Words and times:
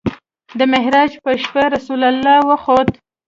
د 0.57 0.59
معراج 0.71 1.11
په 1.23 1.31
شپه 1.43 1.63
رسول 1.75 2.01
الله 2.11 2.35
وخوت. 2.49 2.89